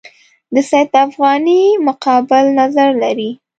د 0.53 0.55
سید 0.69 0.89
افغاني 1.05 1.61
مقابل 1.87 2.45
نظر 2.59 2.89
لري. 3.03 3.31